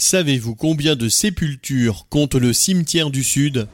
[0.00, 3.66] Savez-vous combien de sépultures compte le cimetière du Sud?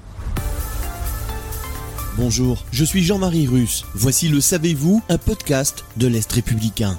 [2.17, 3.85] Bonjour, je suis Jean-Marie Russe.
[3.95, 6.99] Voici le Savez-vous, un podcast de l'Est républicain.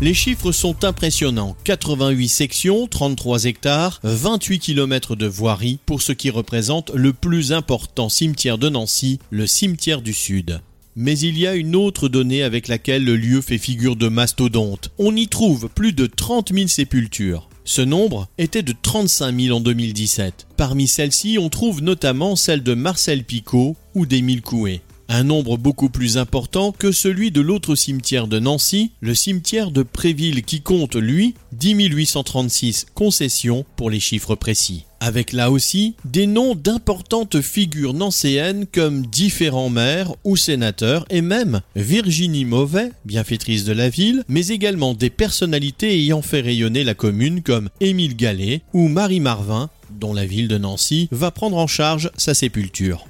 [0.00, 1.56] Les chiffres sont impressionnants.
[1.64, 8.08] 88 sections, 33 hectares, 28 km de voirie pour ce qui représente le plus important
[8.08, 10.62] cimetière de Nancy, le cimetière du Sud.
[10.96, 14.90] Mais il y a une autre donnée avec laquelle le lieu fait figure de mastodonte.
[14.98, 17.49] On y trouve plus de 30 000 sépultures.
[17.70, 20.48] Ce nombre était de 35 000 en 2017.
[20.56, 24.80] Parmi celles-ci, on trouve notamment celle de Marcel Picot ou d'Émile Coué.
[25.12, 29.82] Un nombre beaucoup plus important que celui de l'autre cimetière de Nancy, le cimetière de
[29.82, 34.84] Préville qui compte, lui, 10 836 concessions pour les chiffres précis.
[35.00, 41.60] Avec là aussi des noms d'importantes figures nancéennes comme différents maires ou sénateurs et même
[41.74, 47.42] Virginie Mauvais, bienfaitrice de la ville, mais également des personnalités ayant fait rayonner la commune
[47.42, 52.12] comme Émile Gallet ou Marie Marvin, dont la ville de Nancy va prendre en charge
[52.16, 53.09] sa sépulture.